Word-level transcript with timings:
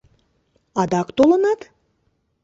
Адак 0.81 1.07
толынат?! 1.17 1.61